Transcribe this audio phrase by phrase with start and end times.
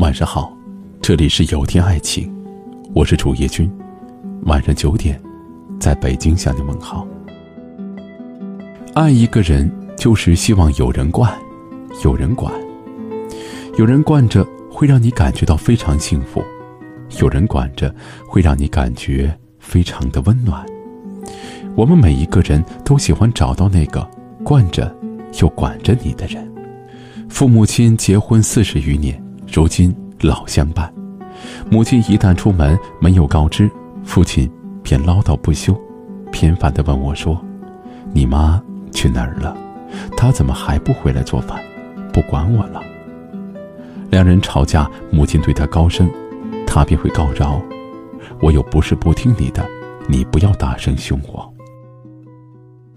[0.00, 0.50] 晚上好，
[1.02, 2.34] 这里是有天爱情，
[2.94, 3.70] 我是主页君，
[4.44, 5.20] 晚上九点，
[5.78, 7.06] 在北京向你问好。
[8.94, 11.30] 爱一个人，就是希望有人惯，
[12.02, 12.50] 有人管，
[13.76, 14.42] 有人惯着
[14.72, 16.42] 会让你感觉到非常幸福，
[17.20, 17.94] 有人管着
[18.26, 20.64] 会让你感觉非常的温暖。
[21.76, 24.08] 我们每一个人都喜欢找到那个
[24.42, 24.96] 惯着
[25.42, 26.50] 又管着你的人。
[27.28, 29.22] 父母亲结婚四十余年，
[29.52, 30.92] 如今老相伴。
[31.70, 33.70] 母亲一旦出门没有告知，
[34.04, 34.50] 父亲
[34.82, 35.74] 便唠叨不休，
[36.30, 37.40] 频繁地问我说
[38.12, 39.56] ：“你妈去哪儿了？
[40.16, 41.60] 她怎么还不回来做饭？
[42.12, 42.82] 不管我了？”
[44.10, 46.10] 两人吵架，母亲对他高声，
[46.66, 47.60] 他便会告饶
[48.42, 49.64] ：“我又不是不听你的，
[50.08, 51.52] 你不要大声凶我。”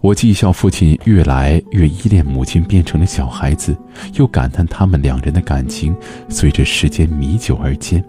[0.00, 3.76] 我既笑父亲越来越依恋母亲，变成了小孩子，
[4.14, 5.94] 又感叹他们两人的感情
[6.28, 8.02] 随着时间弥久而坚。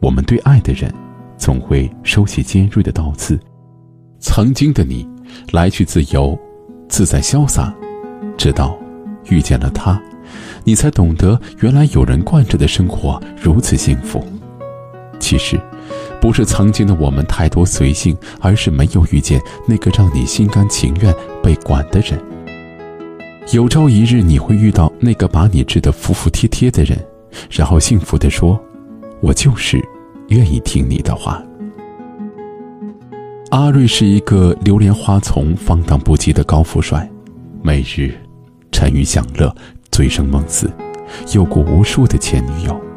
[0.00, 0.92] 我们对爱的人，
[1.36, 3.38] 总会收起尖锐的刀刺。
[4.18, 5.06] 曾经的你，
[5.52, 6.38] 来去自由，
[6.88, 7.74] 自在潇洒，
[8.38, 8.74] 直到
[9.28, 10.00] 遇见了他，
[10.64, 14.24] 你才懂得原来有人惯着的生活如此幸福。
[15.20, 15.60] 其实。
[16.20, 22.20] 不是曾经的我们太多随性，而是没有遇见那个让你心甘情愿被管的人。
[23.52, 26.98] 有朝一日你会遇到那个把你治得服服帖帖的人，
[27.50, 28.60] 然后幸福地说
[29.22, 29.82] ：“我就是
[30.28, 31.42] 愿意听你的话。”
[33.50, 37.08] 阿瑞是一个流连花丛、放荡不羁的高富帅，
[37.62, 38.14] 每日
[38.70, 39.50] 沉鱼享乐、
[39.90, 40.70] 醉生梦死，
[41.32, 42.87] 有过无数的前女友。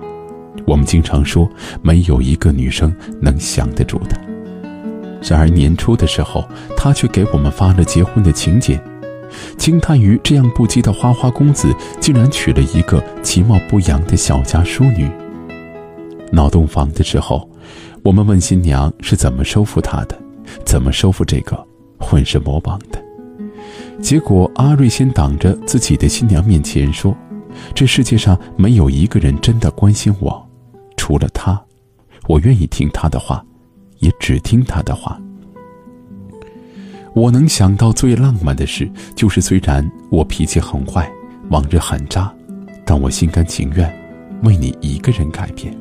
[0.66, 1.50] 我们经常说，
[1.82, 4.20] 没有一个女生能降得住他。
[5.22, 6.44] 然而年初的时候，
[6.76, 8.82] 他却给我们发了结婚的请柬，
[9.58, 15.10] 惊叹于这样不羁的花花公子竟然娶了一个其貌不扬的小家淑女。
[16.32, 17.48] 闹洞房的时候，
[18.04, 20.18] 我们问新娘是怎么收服他的，
[20.66, 21.68] 怎么收服这个
[22.00, 23.00] 混世魔王的。
[24.02, 27.16] 结果阿瑞先挡着自己的新娘面前说
[27.76, 30.44] ：“这世界上没有一个人真的关心我。”
[31.02, 31.60] 除了他，
[32.28, 33.44] 我愿意听他的话，
[34.02, 35.20] 也只听他的话。
[37.16, 41.12] 我能想到最浪漫的事，就是虽然我脾气很坏，
[41.50, 42.32] 往日很渣，
[42.86, 43.92] 但我心甘情愿
[44.44, 45.76] 为你一个人改变。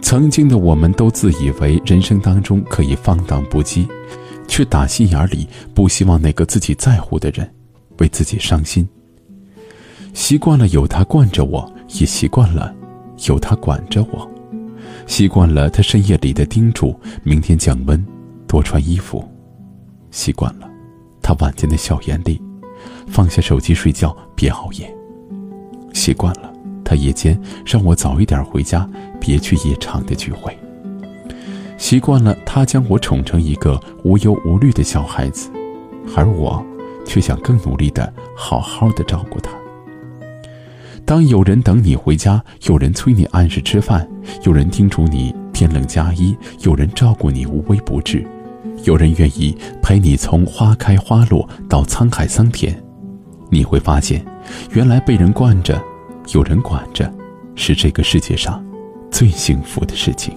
[0.00, 3.86] 曾经的我们都自以为人生当中可以放荡不羁，
[4.48, 7.46] 却打心眼里不希望那个自己在乎的人
[7.98, 8.88] 为自己伤心。
[10.14, 11.70] 习惯了有他惯着我，
[12.00, 12.74] 也习惯了。
[13.28, 14.28] 有他管着我，
[15.06, 18.04] 习惯了他深夜里的叮嘱：明天降温，
[18.46, 19.26] 多穿衣服。
[20.10, 20.68] 习惯了
[21.22, 22.40] 他晚间的笑颜里，
[23.06, 24.92] 放下手机睡觉，别熬夜。
[25.92, 26.52] 习惯了
[26.84, 28.88] 他夜间让我早一点回家，
[29.20, 30.56] 别去夜场的聚会。
[31.78, 35.50] 习惯了他将我宠成一个无忧无虑的小孩子，
[36.16, 36.64] 而我
[37.04, 39.50] 却想更努力的好好的照顾他。
[41.04, 44.08] 当有人等你回家，有人催你按时吃饭，
[44.44, 48.24] 有人叮嘱你天冷加衣，有人照顾你无微不至，
[48.84, 52.74] 有人愿意陪你从花开花落到沧海桑田，
[53.50, 54.24] 你会发现，
[54.72, 55.82] 原来被人惯着，
[56.32, 57.12] 有人管着，
[57.56, 58.64] 是这个世界上
[59.10, 60.34] 最幸福的事情。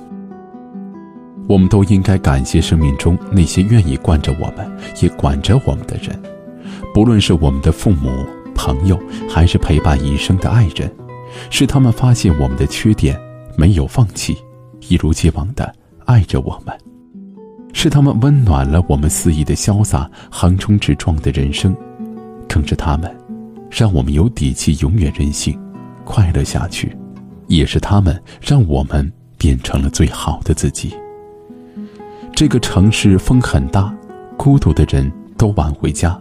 [1.47, 6.19] 我们都应该感谢生命中那些愿意惯着我们，也管着我们的人，
[6.91, 8.25] 不论是我们的父母。
[8.65, 8.99] 朋友，
[9.29, 10.91] 还是陪伴一生的爱人，
[11.51, 13.15] 是他们发现我们的缺点，
[13.55, 14.35] 没有放弃，
[14.89, 15.71] 一如既往的
[16.05, 16.75] 爱着我们；
[17.73, 21.75] 是他们温暖了我们肆意的潇洒、横冲直撞的人生；
[22.49, 23.15] 更是他们，
[23.69, 25.55] 让我们有底气永远任性、
[26.03, 26.87] 快乐下去；
[27.45, 30.91] 也是他们，让我们变成了最好的自己。
[32.33, 33.95] 这个城市风很大，
[34.35, 36.19] 孤独的人都晚回家。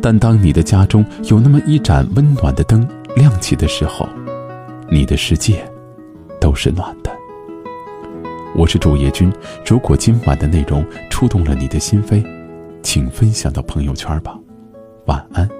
[0.00, 2.86] 但当你的家中有那么一盏温暖的灯
[3.16, 4.08] 亮起的时候，
[4.90, 5.64] 你的世界
[6.40, 7.10] 都是暖的。
[8.54, 9.32] 我是主页君，
[9.64, 12.24] 如果今晚的内容触动了你的心扉，
[12.82, 14.36] 请分享到朋友圈吧。
[15.06, 15.59] 晚安。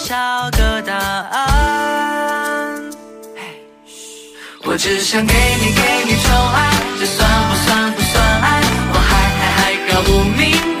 [4.71, 8.61] 我只想给你给你宠爱，这算不算不算爱？
[8.93, 10.39] 我还还还搞不明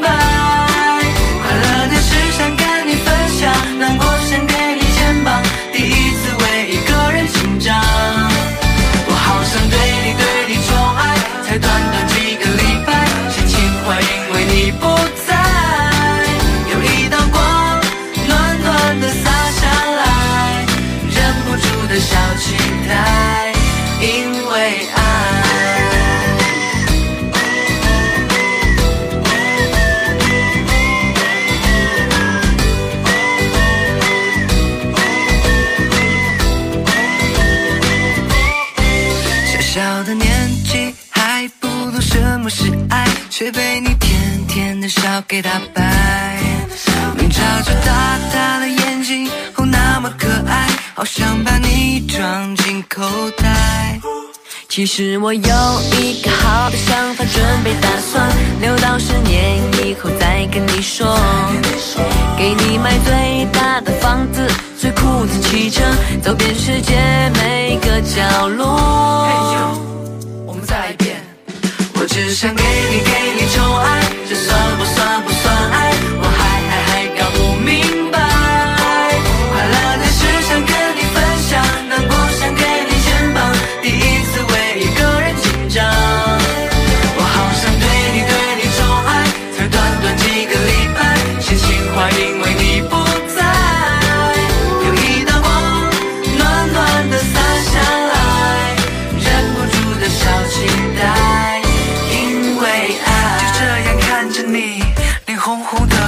[39.73, 46.37] 小的年纪还不懂什么是爱，却被你甜甜的笑给打败。
[47.17, 53.01] 你眨着大大的眼睛，哦那么可爱，好想把你装进口
[53.37, 53.97] 袋。
[54.67, 58.29] 其实我有一个好的想法，准备打算
[58.59, 61.17] 留到十年以后再跟你说。
[62.37, 64.45] 给你买最大的房子，
[64.81, 65.83] 最酷的汽车，
[66.23, 66.97] 走遍世界
[67.35, 68.65] 每个角落。
[70.47, 71.17] 我们再来一遍。
[71.93, 74.00] 我只想给你给你宠爱，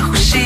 [0.03, 0.37] 呼吸，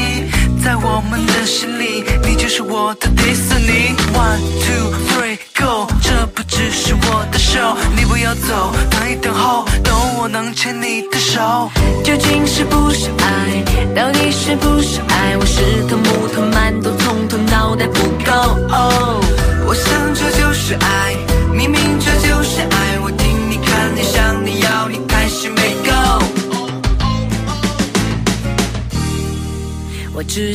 [0.63, 3.95] 在我们的心里，你就是我的迪士尼。
[4.13, 11.69] One two three go，这不只是我的 show，你不要走，等一等候，等我能牵你的手。
[12.03, 13.63] 究竟是不是爱？
[13.95, 15.37] 到底是不是爱？
[15.37, 17.99] 我是头木头馒头，葱头脑袋不